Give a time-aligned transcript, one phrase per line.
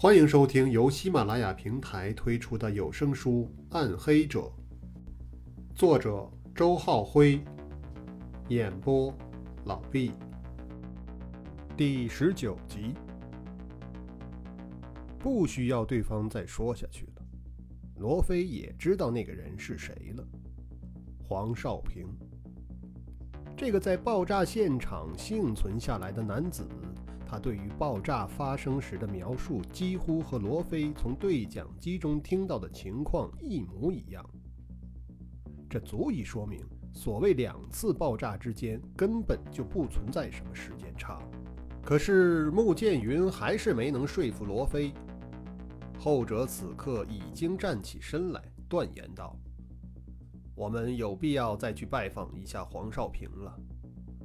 [0.00, 4.42] 欢迎收听由喜马拉雅平台推出的有声书《暗黑者》，
[5.74, 7.40] 作者周浩辉，
[8.46, 9.12] 演播
[9.64, 10.12] 老毕。
[11.76, 12.94] 第十九集，
[15.18, 17.22] 不需要对方再说下去了。
[17.96, 20.24] 罗非也知道那个人是谁了，
[21.26, 22.06] 黄少平。
[23.56, 26.64] 这个在爆炸现场幸存下来的男子。
[27.30, 34.24] 他对于爆炸发生时的描述，几乎和罗非从对讲机中听到的情况一模一样。
[35.68, 36.58] 这足以说明，
[36.90, 41.20] 所谓两次爆炸之间根本就不存在什么时间差。
[41.82, 44.94] 可是穆剑云还是没能说服罗非。
[45.98, 49.36] 后者此刻已经站起身来，断言道
[50.56, 53.54] ：“我们有必要再去拜访一下黄少平了。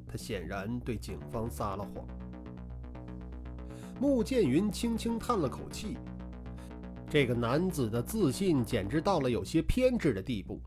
[0.08, 2.08] 他显然对警方撒了谎。”
[4.04, 5.96] 穆剑云轻轻叹了口气，
[7.10, 10.62] 这个男子的自信简直到了有些偏执的地步。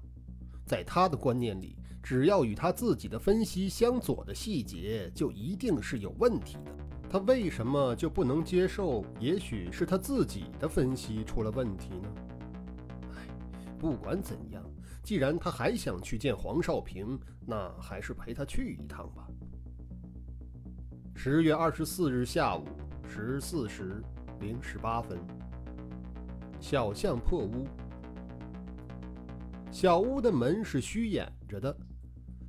[0.65, 6.75] 在他的观念里，只要与他自己的分析相左的细节，就一定是有问题的。
[7.11, 9.05] 他为什么就不能接受？
[9.21, 12.09] 也许是他自己的分析出了问题呢？
[13.15, 13.29] 唉，
[13.79, 14.65] 不管怎样，
[15.03, 19.29] 既然他还想去见黄少平，那还是陪他去一趟吧。
[21.15, 22.65] 十月二十四日下午。
[23.09, 24.03] 十四时
[24.41, 25.19] 零十八分，
[26.61, 27.67] 小巷破屋。
[29.71, 31.77] 小屋的门是虚掩着的，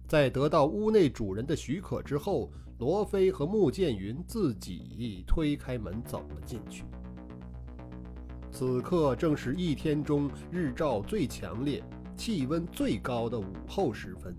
[0.07, 6.85] 在得到屋内主人的许可之后，罗非和穆剑云自己推开门走了进去。
[8.51, 11.83] 此刻正是一天中日照最强烈、
[12.15, 14.35] 气温最高的午后时分。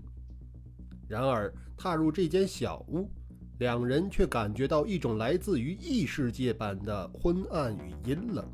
[1.07, 3.09] 然而，踏入这间小屋。
[3.59, 8.45] 两人却感觉到一种来自于异世界般的昏暗与阴冷。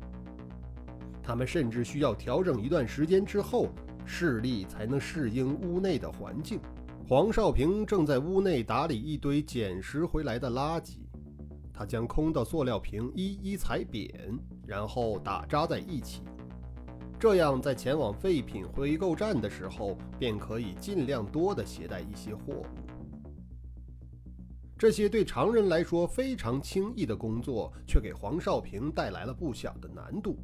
[1.22, 3.68] 他们甚至需要调整一段时间之后，
[4.04, 6.60] 视力才能适应屋内的环境。
[7.08, 10.98] 黄少平正在屋内打理一堆捡拾回来的垃圾，
[11.72, 14.36] 他将空的塑料瓶一一踩扁，
[14.66, 16.22] 然后打扎在一起，
[17.16, 22.66] 这样在前往废品回购站的时候，便可以尽量多的携带一些货物。
[24.78, 30.36] 这些对常人来说非常轻易的工作，却给黄少平带来了不小的难度，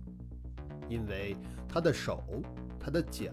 [0.88, 1.36] 因为
[1.68, 2.22] 他的手、
[2.80, 3.30] 他的脚，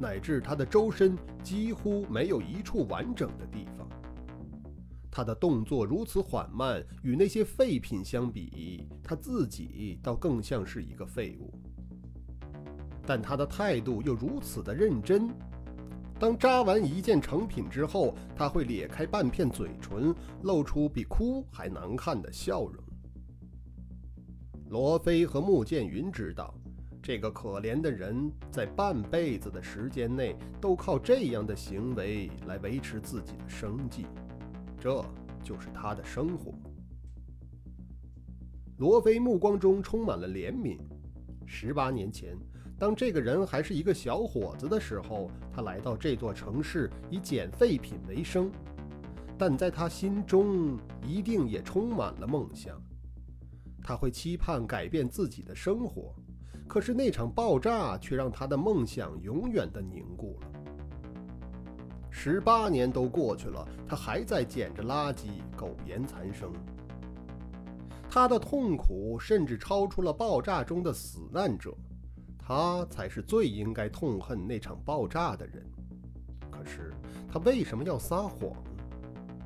[0.00, 3.86] 乃至他的周身几乎没有一处完整的地方。
[5.10, 11.52] 他的动作如此缓慢，与那些废品相比，他自己倒更像是一个废物。
[13.06, 15.28] 但他的态度又如此的认真。
[16.18, 22.82] 当扎完一件成品之后，他会咧开半片嘴唇，露出比哭还难看的笑容。
[24.70, 26.54] 罗非和穆剑云知道，
[27.02, 34.06] 这个可怜的人在半辈子的时间内都靠这样的行为来维持自己的生计，
[34.80, 35.04] 这
[35.44, 36.54] 就是他的生活。
[38.78, 40.78] 罗非目光中充满了怜悯。
[41.44, 42.34] 十八年前。
[42.78, 48.50] 当这个人还是一个小伙子的时候，他来到这座城市以捡废品为生，
[49.38, 52.78] 但在他心中一定也充满了梦想。
[53.82, 56.14] 他会期盼改变自己的生活，
[56.68, 60.48] 可是那场爆炸却让他的梦想永远的凝固了。
[62.10, 66.52] 十八年都过去了，他还在捡着垃圾，苟延残生。
[68.10, 71.74] 他的痛苦甚至超出了爆炸中的死难者。
[72.46, 75.66] 他才是最应该痛恨那场爆炸的人。
[76.48, 76.94] 可是
[77.28, 78.52] 他为什么要撒谎？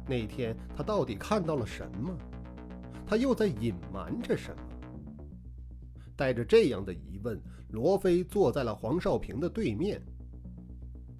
[0.06, 2.14] 那天他到底看到了什么？
[3.06, 4.62] 他又在隐瞒着什么？
[6.14, 7.40] 带着这样的疑问，
[7.70, 9.98] 罗非坐在了黄少平的对面，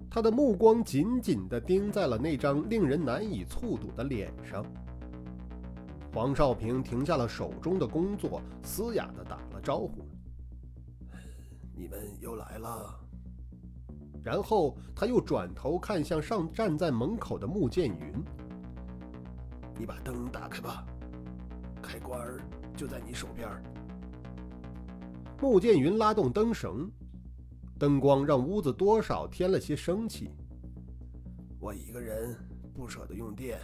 [0.07, 4.63] 他的目光紧紧地盯在了那张令人难以触睹的脸上。
[6.13, 10.05] 黄少平停下了手中的工作，嘶哑地打了招呼。
[11.81, 12.95] 你们又来了。
[14.23, 18.23] 然后他又转头看向上站在门口的穆剑云
[19.79, 20.85] ：“你把灯打开吧，
[21.81, 22.37] 开关
[22.77, 23.49] 就在你手边。”
[25.41, 26.87] 穆剑云拉动灯绳，
[27.79, 30.29] 灯光让屋子多少添了些生气。
[31.59, 32.37] 我一个人
[32.75, 33.59] 不舍得用电，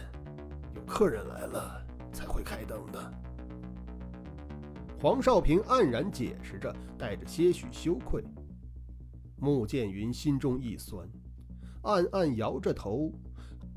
[0.74, 1.80] 有客人来了
[2.12, 3.12] 才会开灯的。
[5.00, 8.24] 黄少平黯然解释着，带着些许羞愧。
[9.36, 11.08] 穆剑云心中一酸，
[11.82, 13.12] 暗暗摇着头。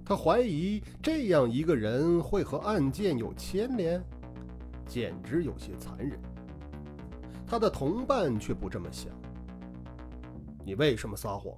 [0.03, 4.03] 他怀疑这样一个人会和案件有牵连，
[4.87, 6.19] 简直有些残忍。
[7.45, 9.11] 他的同伴却不这么想。
[10.65, 11.55] 你为什么撒谎？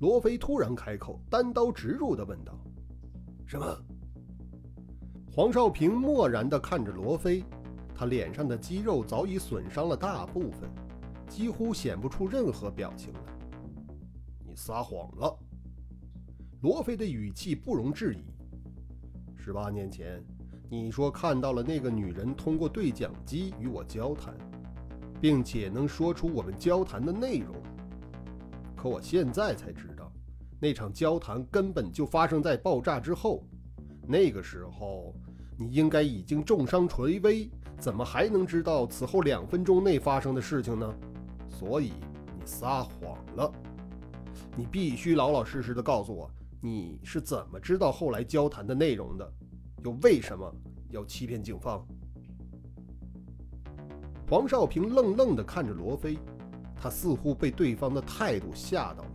[0.00, 2.58] 罗非突然开口，单刀直入地问道
[3.46, 3.64] ：“什么？”
[5.30, 7.44] 黄少平漠然地看着罗非，
[8.00, 10.70] 他脸上的肌肉早已损伤了大部分，
[11.28, 13.20] 几乎显不出任何表情来。
[14.42, 15.38] 你撒谎了。
[16.62, 18.24] 罗非的语气不容置疑。
[19.36, 20.24] 十八年前，
[20.70, 24.34] 你说看到了那个女人通过对讲机与我交谈，
[25.20, 27.54] 并且能说出我们交谈的内容。
[28.74, 30.10] 可我现在才知道，
[30.58, 33.44] 那场交谈根本就发生在爆炸之后。
[34.08, 35.14] 那个时候，
[35.58, 37.50] 你应该已经重伤垂危，
[37.80, 40.94] 怎么还能知道此后两分钟内发生的事情呢？
[41.48, 41.92] 所以
[42.38, 43.50] 你撒谎了。
[44.54, 46.30] 你必须老老实实的告诉我，
[46.60, 49.32] 你是怎么知道后来交谈的内容的？
[49.82, 50.54] 又为什么
[50.90, 51.82] 要欺骗警方？
[54.28, 56.18] 黄少平愣愣地看着罗非，
[56.76, 59.10] 他似乎被对方的态度吓到了，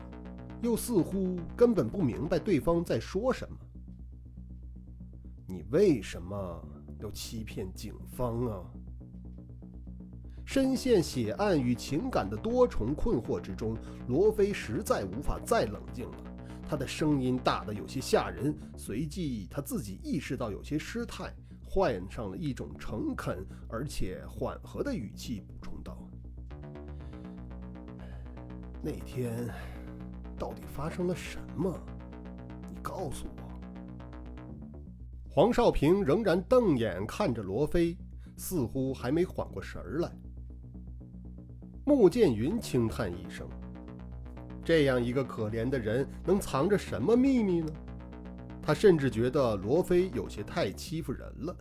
[0.61, 3.55] 又似乎根本不明白对方在说什么。
[5.47, 6.67] 你为什么
[6.99, 8.63] 要欺骗警方啊？
[10.45, 13.75] 深陷血案与情感的多重困惑之中，
[14.07, 16.17] 罗非实在无法再冷静了。
[16.67, 21.33] 他的声音大得有些吓人，随即他自己意识到有些失态，
[21.63, 25.97] 换上了一种诚恳而且缓和的语气，补充道
[28.81, 29.49] ：“那天
[30.37, 31.75] 到底发生了什么？
[32.69, 33.44] 你告诉我。”
[35.35, 37.97] 黄少平仍然瞪眼看着罗非，
[38.37, 40.09] 似乎还没缓过神儿来。
[41.83, 43.45] 穆剑云轻叹一声
[44.63, 47.67] ：“这样一个可怜的人，能藏着什么秘密呢？”
[48.63, 51.53] 他甚至觉得罗非有些太欺负人了。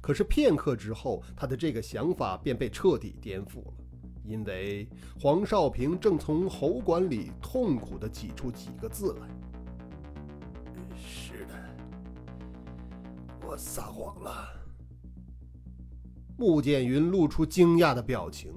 [0.00, 3.74] 可是片刻之后，他的这个想法便被彻底颠覆了，
[4.24, 4.88] 因为
[5.20, 9.28] 黄少平正从喉管里痛苦地挤出几个字来。
[13.56, 14.48] 撒谎了。
[16.36, 18.52] 穆剑云露出惊讶的表情，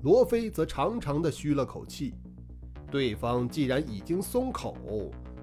[0.00, 2.14] 罗非则长长的吁了口气。
[2.90, 4.76] 对方既然已经松口，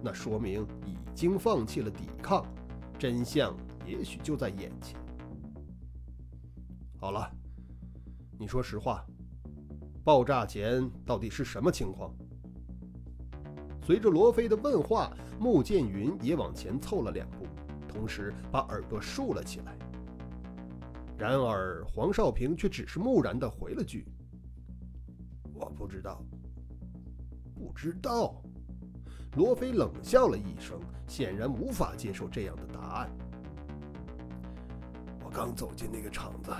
[0.03, 2.45] 那说明已经放弃了抵抗，
[2.99, 3.55] 真相
[3.85, 4.99] 也许就在眼前。
[6.99, 7.31] 好了，
[8.37, 9.05] 你说实话，
[10.03, 12.13] 爆炸前到底是什么情况？
[13.81, 15.09] 随着罗非的问话，
[15.39, 17.46] 穆剑云也往前凑了两步。
[17.97, 19.75] 同时把耳朵竖了起来。
[21.17, 24.07] 然而黄少平却只是木然地回了句
[25.51, 26.23] ：“我不知道，
[27.55, 28.39] 不知道。”
[29.35, 33.09] 罗非冷笑了一声，显然无法接受这样的答案。
[35.23, 36.51] 我刚走进那个厂子，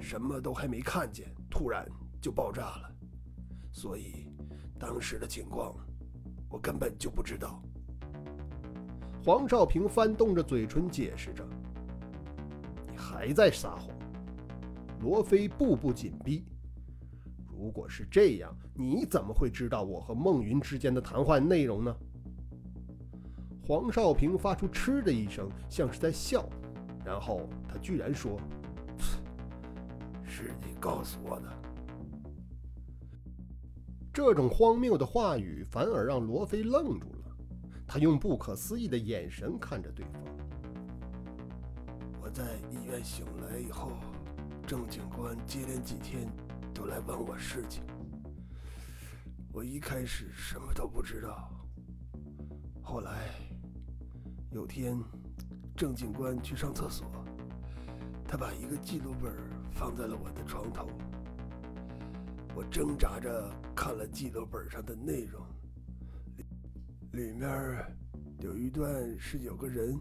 [0.00, 1.86] 什么都还没看见，突然
[2.20, 2.92] 就爆炸了，
[3.72, 4.26] 所以
[4.80, 5.72] 当时的情况
[6.48, 7.62] 我根本就不知道。
[9.26, 11.44] 黄少平翻动着嘴唇解释着
[12.88, 13.88] ：“你还在撒谎。”
[15.02, 16.44] 罗非步步紧逼
[17.50, 21.92] ：“如果是这样，你怎么会知道我和孟云之间的谈话内容呢？”
[23.66, 26.48] 黄少平发出“嗤”的一声，像是在笑，
[27.04, 28.38] 然后他居然说
[30.22, 31.52] ：“是你告诉我的。”
[34.14, 37.15] 这种荒谬的话语反而让罗非愣住了。
[37.86, 40.22] 他用不可思议的眼神看着对方。
[42.20, 43.92] 我在医院醒来以后，
[44.66, 46.28] 郑警官接连几天
[46.74, 47.84] 都来问我事情。
[49.52, 51.48] 我一开始什么都不知道。
[52.82, 53.30] 后来
[54.50, 55.00] 有天，
[55.76, 57.06] 郑警官去上厕所，
[58.26, 59.32] 他把一个记录本
[59.70, 60.88] 放在了我的床头。
[62.56, 65.45] 我挣扎着看了记录本上的内容。
[67.16, 67.48] 里面
[68.40, 69.98] 有一段是有个人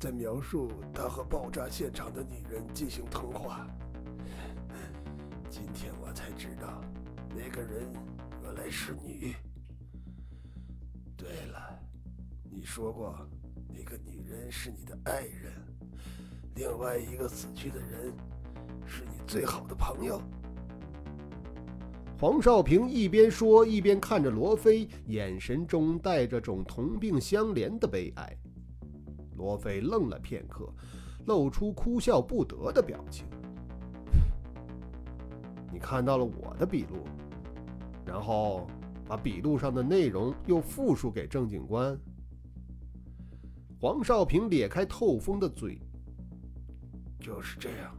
[0.00, 3.66] 在描述他和爆炸现场的女人进行通话。
[5.50, 6.80] 今天我才知道，
[7.28, 7.92] 那个人
[8.42, 9.36] 原来是你。
[11.18, 11.78] 对了，
[12.50, 13.14] 你说过
[13.68, 15.52] 那个女人是你的爱人，
[16.54, 18.10] 另外一个死去的人
[18.86, 20.18] 是你最好的朋友。
[22.24, 28.34] 黄少平一边说，一边看着罗非，眼神中带着种同病相怜的悲哀。
[29.36, 30.66] 罗非愣了片刻，
[31.26, 33.26] 露出哭笑不得的表情。
[35.70, 37.04] 你看到了我的笔录，
[38.06, 38.66] 然后
[39.06, 41.94] 把笔录上的内容又复述给郑警官。
[43.78, 45.78] 黄少平咧开透风的嘴，
[47.20, 47.94] 就是这样。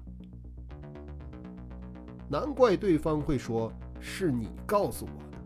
[2.27, 5.37] 难怪对方会说是你告诉我的。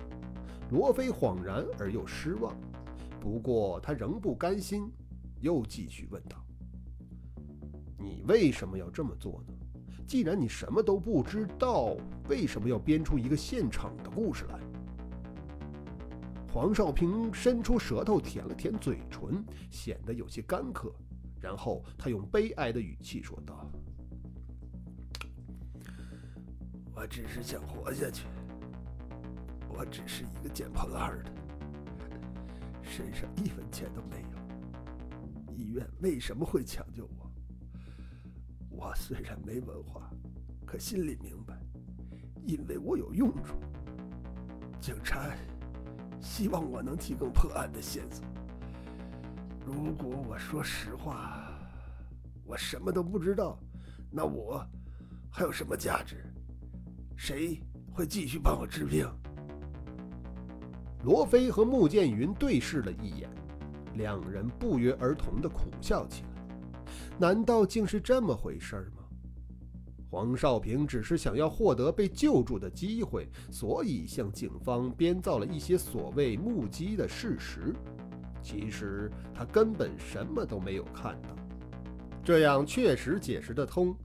[0.71, 2.55] 罗非恍然而又失望，
[3.19, 4.91] 不过他仍不甘心，
[5.41, 6.37] 又继续问道
[7.97, 9.53] ：“你为什么要这么做呢？
[10.05, 11.95] 既然你什么都不知道，
[12.27, 14.59] 为什么要编出一个现场的故事来？”
[16.51, 20.93] 黄少平伸出舌头舔了舔嘴唇，显得有些干渴。
[21.39, 23.71] 然后他用悲哀的语气说道
[26.93, 28.25] ：“我只是想活下去。
[29.79, 31.31] 我只是一个捡破烂的，
[32.83, 35.55] 身上一分钱都没有。
[35.55, 37.31] 医院为什么会抢救我？
[38.69, 40.11] 我虽然没文化，
[40.65, 41.57] 可心里明白，
[42.45, 43.55] 因为我有用处。
[44.81, 45.33] 警察。”
[46.19, 48.25] 希望我能提供破案的线索。
[49.65, 51.57] 如果我说实话，
[52.43, 53.57] 我什么都不知道，
[54.11, 54.61] 那我
[55.31, 56.21] 还有什么价值？
[57.15, 57.57] 谁
[57.93, 59.09] 会继续帮我治病？
[61.03, 63.29] 罗非和穆剑云对视了一眼，
[63.95, 66.29] 两人不约而同的苦笑起来。
[67.17, 69.03] 难道竟是这么回事吗？
[70.09, 77.75] 黄少平只是想要获得被救助的机会，所以向警方编造了一些所谓目击的事实。
[78.41, 81.29] 其实他根本什么都没有看到，
[82.23, 83.95] 这样确实解释得通。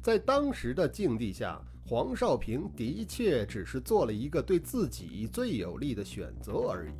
[0.00, 6.92] 在当时的境地下，黄少平的确只是做了一个对自己最有利的选择而已。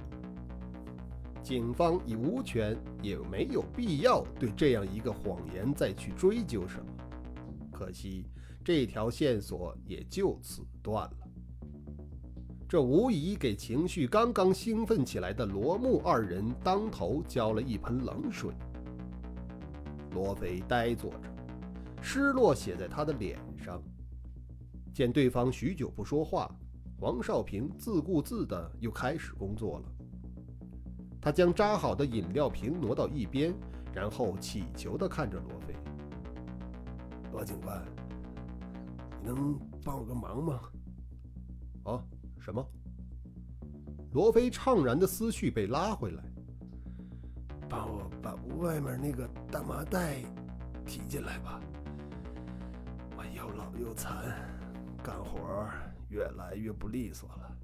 [1.43, 6.85] 警方已无权，也没有必要对这样一个谎言再去追究什么。
[7.73, 8.27] 可惜，
[8.63, 11.17] 这条线索也就此断了。
[12.69, 18.51] 这无疑给情绪刚刚兴奋起来的罗木二人当头浇了一盆冷水。
[20.13, 21.31] 罗非呆坐着，
[22.03, 23.83] 失落写在他的脸上。
[24.95, 26.49] 见对方许久不说话，
[27.01, 29.93] 黄少平自顾自的又开始工作了。
[31.21, 33.53] 他将扎好的饮料瓶挪到一边，
[33.93, 35.75] 然后乞求地看着罗非。
[37.33, 37.85] 罗警官，
[39.21, 40.61] 你能帮我个忙吗？
[41.83, 42.05] 啊，
[42.39, 42.65] 什么？
[44.13, 46.23] 罗非怅然的思绪被拉回来。
[47.69, 50.23] 帮我把外面那个大麻袋
[50.87, 51.61] 提进来吧。
[53.17, 54.15] 我又老又残，
[55.05, 55.69] 干活
[56.09, 57.57] 越来越不利索了。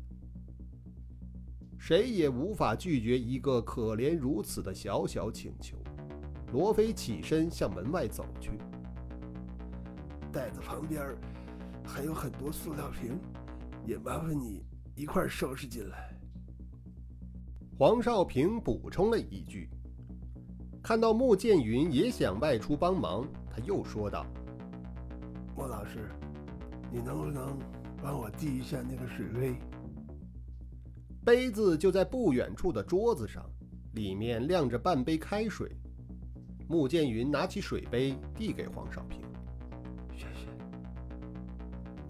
[1.78, 5.78] 谁也无法拒绝一个可怜如此的小小请求。
[6.52, 8.50] 罗非起身向门外走去。
[10.30, 11.16] 袋子旁边
[11.82, 13.18] 还有很多塑料瓶，
[13.86, 14.62] 也麻烦你
[14.94, 16.14] 一块收拾进来。
[17.78, 19.70] 黄少平补充了一句。
[20.82, 24.26] 看到穆剑云也想外出帮忙，他又说道
[25.56, 26.10] ：“莫老师，
[26.92, 27.58] 你能不能
[28.02, 29.54] 帮我递一下那个水杯？”
[31.24, 33.44] 杯子就在不远处的桌子上，
[33.92, 35.76] 里面晾着半杯开水。
[36.68, 39.20] 穆剑云拿起水杯递给黄少平。
[40.16, 40.48] 谢谢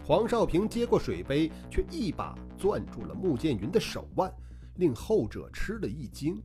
[0.05, 4.33] 黄少平接过水杯，却一把攥住了穆剑云的手腕，
[4.77, 6.43] 令后者吃了一惊。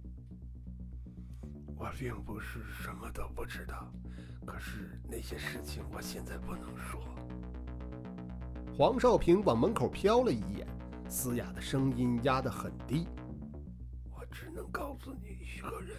[1.76, 3.92] 我并不是什么都不知道，
[4.46, 7.02] 可是那些事情我现在不能说。
[8.78, 10.68] 黄少平往门口瞟了一眼，
[11.08, 13.08] 嘶哑的声音压得很低
[14.14, 15.96] ：“我只能告诉你一个人。”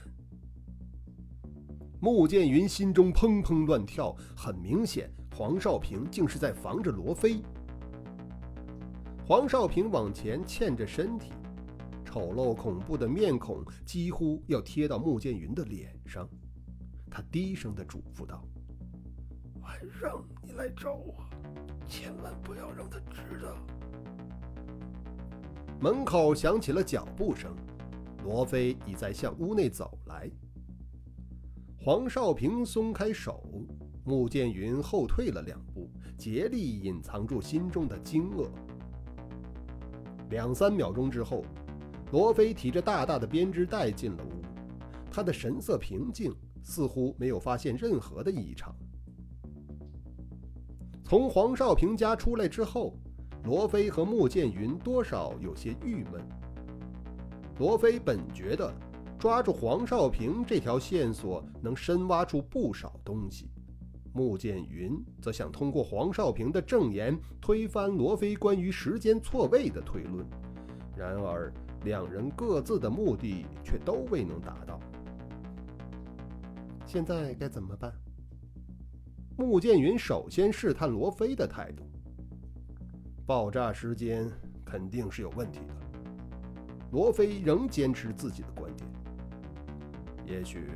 [1.99, 7.41] 穆剑云心中砰砰乱跳，很明显，黄少平竟是在防着罗非。
[9.27, 11.33] 黄少平往前欠着身体，
[12.05, 16.29] 丑陋恐怖的面孔几乎要贴到穆剑云的脸上。
[17.11, 18.45] 他低声的嘱咐道
[19.65, 21.25] ：“晚上你来找我，
[21.89, 23.57] 千万不要让他知道。”
[25.81, 27.55] 门口响起了脚步声，
[28.25, 30.31] 罗非已在向屋内走来。
[31.79, 33.45] 黄少平松开手，
[34.05, 38.49] 穆剑云后退了两步，竭力隐藏住心中的惊愕。
[40.31, 41.45] 两三秒钟之后，
[42.11, 44.43] 罗非提着大大的编织袋进了屋，
[45.11, 48.75] 他的神色平静，似乎没有发现任何的异常。
[51.09, 52.93] 从黄少平家出来之后，
[53.45, 56.21] 罗非和穆剑云多少有些郁闷。
[57.61, 58.75] 罗非本觉得
[59.17, 63.49] 抓住黄少平这条线索能深挖出不少东西。
[64.13, 70.27] 穆剑云则想通过黄少平的证言推翻罗非关于时间错位的推论，
[70.97, 71.53] 然而
[71.85, 74.81] 两人各自的目的却都未能达到。
[76.85, 77.93] 现在该怎么办？
[79.39, 81.85] 穆剑云首先试探罗非的态度。
[83.27, 84.31] 爆炸时间
[84.65, 85.75] 肯定是有问题的。
[86.91, 88.89] 罗非仍坚持自己的观点。
[90.25, 90.67] 也许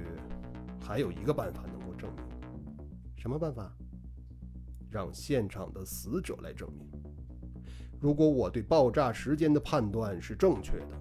[0.79, 2.87] 还有一个办法能够证明。
[3.17, 3.73] 什么办法？
[4.91, 6.87] 让现场的死者来证明。
[7.99, 11.01] 如果我对爆炸时间的判断是正确的，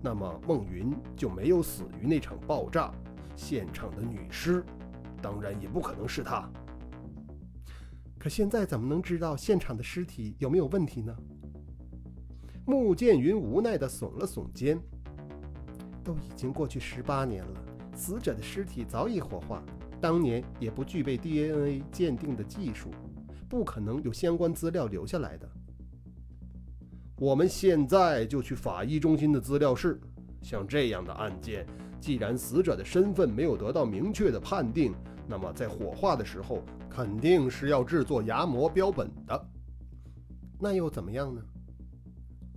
[0.00, 2.92] 那么孟云就没有死于那场爆炸。
[3.34, 4.62] 现场的女尸，
[5.20, 6.48] 当然也不可能是她。
[8.20, 11.16] 可现在怎么能知道现场的尸体有没有问题呢？
[12.66, 14.78] 穆剑云无奈地耸了耸肩。
[16.04, 19.64] 都已经过去十八年了，死者的尸体早已火化，
[20.02, 22.90] 当年也不具备 DNA 鉴定的技术，
[23.48, 25.48] 不可能有相关资料留下来的。
[27.16, 29.98] 我们现在就去法医中心的资料室。
[30.42, 31.66] 像这样的案件，
[31.98, 34.94] 既然死者的身份没有得到明确的判定，
[35.26, 39.48] 那么在火化的时候肯定是要制作牙模标本的。
[40.58, 41.40] 那又怎么样呢？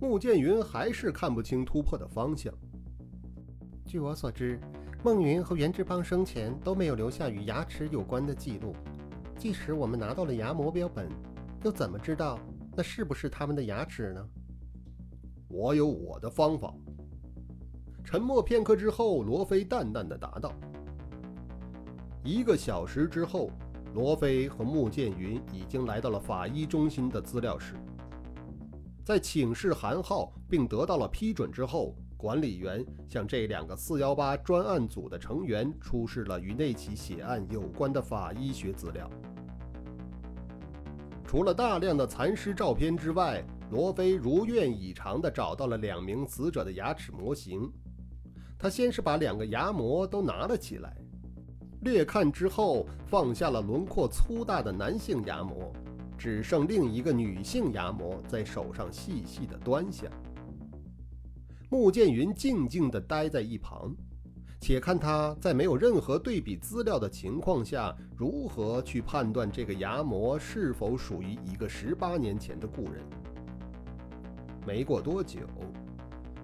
[0.00, 2.52] 穆剑云还是看不清突破的方向。
[3.86, 4.60] 据我所知，
[5.04, 8.74] 孟云和袁志邦生前都没有留下与牙齿有关的记录。
[9.38, 11.08] 即使我们拿到了牙模标本，
[11.62, 12.38] 又怎么知道
[12.76, 14.28] 那是不是他们的牙齿呢？
[15.48, 16.74] 我有我的方法。
[18.02, 20.52] 沉默片刻之后，罗非淡淡的答道
[22.22, 23.50] ：“一个小时之后，
[23.94, 27.76] 罗非和穆剑云已经来到了法医中心的资料室。
[29.04, 39.08] 在请示韩浩并得到了批准之后，管理员向这两个四幺八专案组的成员出示了与那起血案有关的法医学资料。
[41.24, 47.70] 除了大量的残尸照片之外，罗非如愿以偿地找到了两名死者的牙齿模型。”
[48.58, 50.96] 他先是把两个牙模都拿了起来，
[51.84, 55.70] 略看之后，放下了轮廓粗大的男性牙模，
[56.16, 60.10] 只剩另一个女性牙模在手上细细的端详。
[61.68, 63.94] 穆剑云静静地待在一旁，
[64.60, 73.04] 且看他在没有任何对比资料的情况下，如何去判断这个牙模是否属于一个十八年前的故人。
[74.66, 75.40] 没过多久。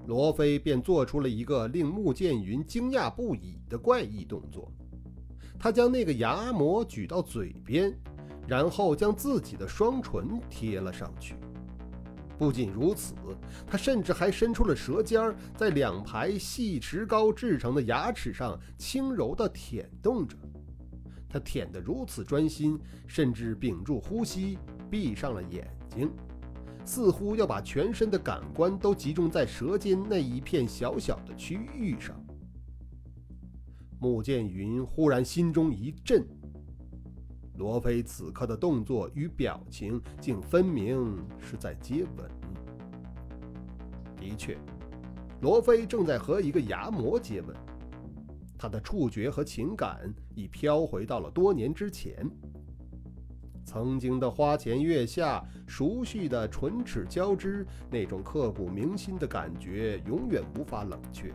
[0.06, 4.72] 罗非便做出了一个令穆剑云惊讶不已的怪异动作，
[5.62, 7.94] 他将那个牙模举到嘴边，
[8.48, 11.34] 然后将自己的双唇贴了上去。
[12.38, 13.14] 不仅如此，
[13.66, 20.34] 他甚至还伸出了舌尖，在两排细石膏制成的牙齿上轻柔地舔动着。
[21.28, 24.58] 他舔得如此专心，甚至屏住呼吸，
[24.90, 26.10] 闭上了眼睛。
[26.82, 32.19] 似乎要把全身的感官都集中在舌尖那一片小小的区域上。
[34.00, 36.26] 穆剑云忽然心中一震，
[37.58, 42.30] 罗非此刻的动作与表情，竟分明是在接吻。
[44.16, 44.56] 的确，
[45.42, 47.54] 罗非正在和一个牙模接吻，
[48.56, 52.26] 他的触觉和情感已飘回到了多年之前。
[53.66, 61.34] 曾经的花前月下，熟悉的唇齿交织，那种刻骨铭心的感觉永远无法冷却。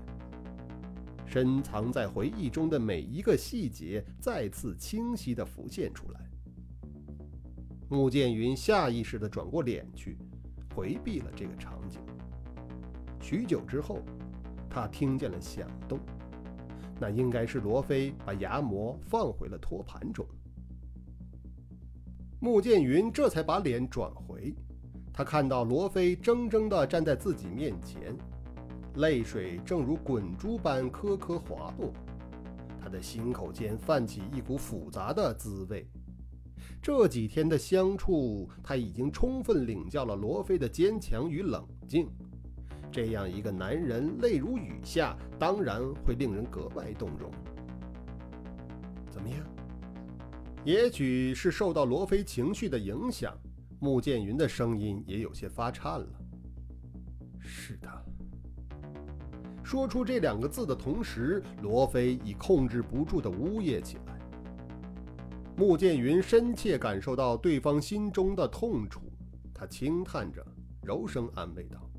[1.25, 6.19] 深藏在回忆中的每一个细节再次清晰地浮现出来。
[7.89, 10.17] 穆剑云下意识地转过脸去，
[10.73, 11.99] 回避了这个场景。
[13.21, 14.01] 许久之后，
[14.69, 15.99] 他听见了响动，
[16.99, 20.25] 那应该是罗非把牙模放回了托盘中。
[22.39, 24.53] 穆剑云这才把脸转回，
[25.11, 28.15] 他看到罗非怔怔地站在自己面前，
[28.97, 31.91] 泪水正如滚珠般颗颗滑落，
[32.81, 35.85] 他的心口间泛起一股复杂的滋味。
[36.81, 42.09] 这几天的相处，他已经充分领教了罗非的坚强与冷静。
[42.91, 47.29] 这样一个男人泪如雨下，当然会令人格外动容。
[49.09, 49.39] 怎么样？
[50.63, 53.37] 也许是受到罗非情绪的影响，
[53.79, 56.07] 穆剑云的声音也有些发颤了。
[57.39, 57.89] 是的。
[59.65, 64.19] 说出这两个字的同时，罗非已控制不住的呜咽起来。
[65.57, 69.01] 穆剑云深切感受到对方心中的痛楚，
[69.51, 70.45] 他轻叹着，
[70.83, 71.89] 柔声安慰道：“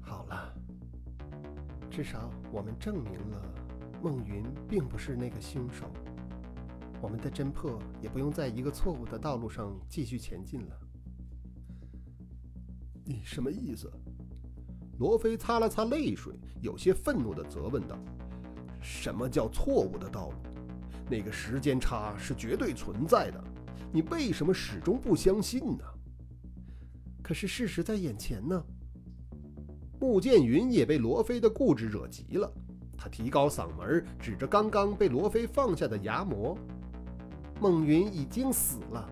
[0.00, 0.54] 好了，
[1.90, 3.42] 至少我们证明了
[4.00, 5.90] 孟云并不是那个凶手。”
[7.02, 10.78] 我们的侦破也不用在一个错误的道路上继续前进了。
[13.04, 13.90] 你什么意思？
[14.98, 17.98] 罗非擦了擦泪水，有些愤怒地责问道
[18.80, 20.36] ：“什么叫错误的道路？
[21.10, 23.42] 那个时间差是绝对存在的，
[23.92, 25.84] 你为什么始终不相信呢？”
[27.22, 28.62] 可是事实在眼前呢。
[30.00, 32.52] 穆剑云也被罗非的固执惹急了，
[32.96, 36.58] 他提高嗓门，指着刚刚被罗非放下的牙模
[37.58, 39.08] ：“孟云已经死了，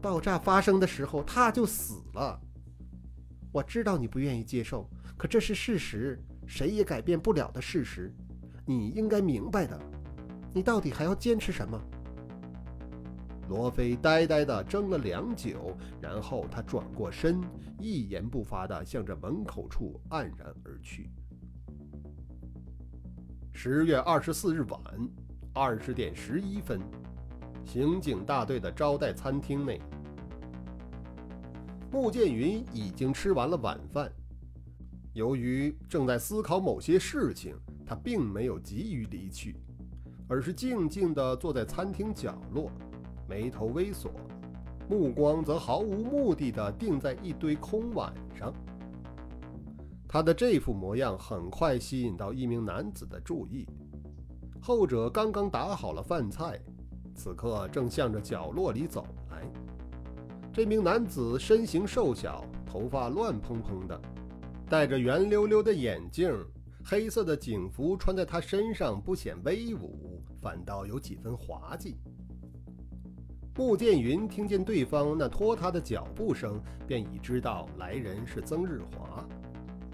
[0.00, 2.40] 爆炸发生的时候他就死了。
[3.52, 4.88] 我知道你不愿意接受，
[5.20, 8.10] 可这是事实，谁也改变不了的事实。
[8.64, 9.78] 你应该明白的。
[10.54, 11.78] 你到底还要坚持什么？”
[13.50, 17.38] 罗非呆呆地怔了良久，然后他转过身，
[17.78, 21.10] 一言不发地向着门口处黯然而去。
[23.52, 24.80] 十月二十四日晚
[25.52, 26.80] 二十点十一分，
[27.62, 29.82] 刑警大队的招待餐厅内，
[31.92, 34.10] 穆剑云已经吃完了晚饭。
[35.12, 39.56] 由于正在思考某些事情，他并没有急于离去，
[40.28, 42.70] 而是静静地坐在餐厅角落。
[43.28, 44.12] 眉头微锁，
[44.88, 48.52] 目光则毫无目的地定在一堆空碗上。
[50.08, 53.66] 他的这副模样很快吸引到一名男子的注意。
[54.60, 56.60] 后者刚刚打好了饭菜，
[57.14, 59.48] 此刻正向着角落里走来。
[60.52, 64.00] 这名男子身形瘦小，头发乱蓬蓬的，
[64.70, 66.32] 戴着圆溜溜的眼镜，
[66.84, 71.96] 黑色的警服穿在他身上不显威武，反倒有几分滑稽。
[73.56, 79.26] 穆剑云听见对方那拖沓的脚步声，便已知道来人是曾日华。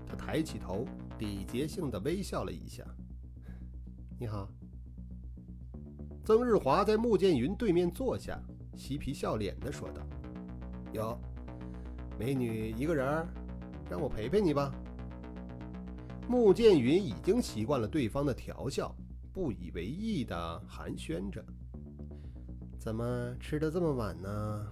[0.06, 0.84] 他抬起头，
[1.20, 2.84] 礼节性的微笑了一下
[4.20, 4.46] ：“你好。”
[6.22, 8.38] 曾日华在穆剑云对面坐下，
[8.76, 10.06] 嬉皮笑脸的说道
[10.92, 11.18] ：“哟，
[12.18, 13.26] 美女一个人，
[13.90, 14.72] 让我陪陪你吧。”
[16.28, 18.94] 穆剑云已经习惯了对方的调笑，
[19.32, 21.44] 不以为意的寒暄着。
[22.78, 24.66] 怎么吃的这么晚呢？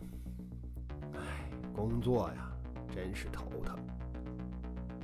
[1.15, 2.51] 哎，工作呀，
[2.91, 3.77] 真是头疼。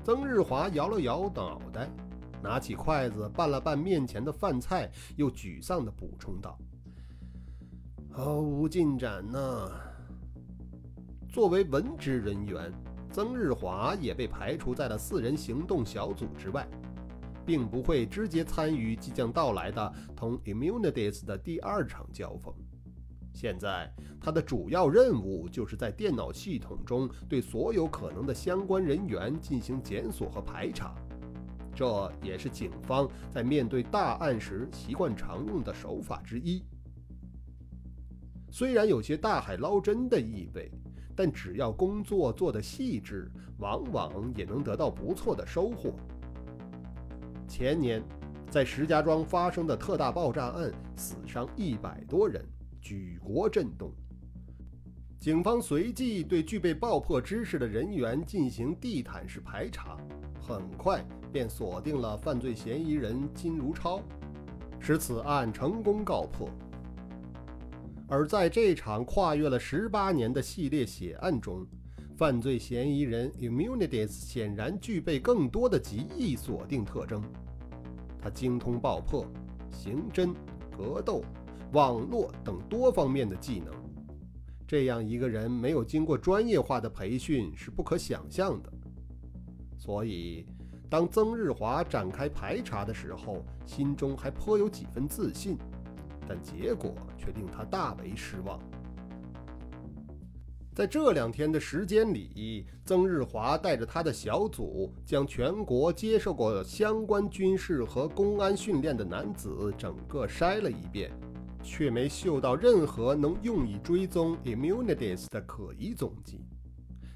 [0.02, 1.88] 曾日华摇了摇脑袋，
[2.42, 6.58] 拿起筷子拌了拌面前的饭菜，又沮丧地补充道
[8.10, 9.70] ：“毫无进展呢。”
[11.28, 12.72] 作为文职人员，
[13.12, 16.66] 曾日华也被排除在了四人行动小组之外，
[17.44, 22.54] 并不会直接参与即将到来的同 Immunities 的第二场交锋。
[23.32, 30.94] 现在，他的主要任务就是在电脑系统中对所有可能的相关人员进行检索和排查，
[31.74, 36.62] 这也是警方在面对大案时习惯常用的手法之一。
[38.50, 40.70] 虽然有些大海捞针的意味，
[41.20, 45.92] 但只要工作做得细致，往往也能得到不错的收获。
[47.46, 48.02] 前年，
[48.48, 52.42] 在石家庄发生的特大爆炸案，死伤一百多人。
[52.80, 53.92] 举国震动，
[55.18, 59.98] 警方随即对具备爆破知识的人员进行地毯式排查，
[60.40, 64.00] 很快便锁定了犯罪嫌疑人金如超，
[64.78, 66.48] 使此案成功告破。
[68.10, 71.64] 而在这场跨越了十八年的系列血案中，
[72.16, 77.22] 犯罪嫌疑人 Immunities 显然具备更多的极易锁定特征，
[78.20, 79.24] 他精通爆破、
[79.70, 80.34] 刑侦、
[80.76, 81.22] 格斗。
[81.72, 83.72] 网络等多方面的技能，
[84.66, 88.72] 这样一个人没有经过专业化的培训是不可想象的。
[89.78, 90.44] 所以，
[90.88, 95.56] 当曾日华展开排查的时候，心中还颇有几分自信，
[96.30, 98.60] 但结果却令他大为失望。
[100.72, 111.10] 在这两天的时间里，曾日华带着他的小组，将全国接受过相关军事和公安训练的男子整个筛了一遍。
[111.62, 116.40] 却没嗅到任何能用以追踪 Immunities 的可疑踪迹。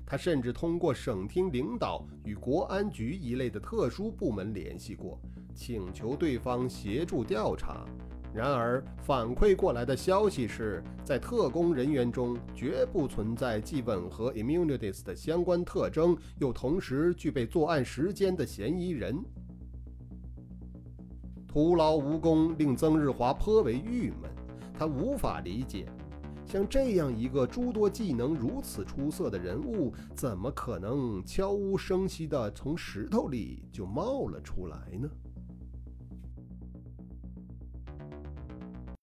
[0.04, 5.18] 他甚至通过省厅领导与国安局一类的特殊部门联系过，
[5.54, 7.86] 请求对方协助调查。
[8.34, 19.16] 然而，反馈过来的消息是在特工人员中绝不存在既吻合 Immunities 的相关特征，又同时具备作案时间的嫌疑人。
[21.46, 24.28] 徒劳无功，令曾日华颇为郁闷。
[24.76, 25.86] 他无法理解，
[26.44, 35.08] 像这样一个诸多技能如此出色的人物，怎么可能悄无声息地从石头里就冒了出来呢？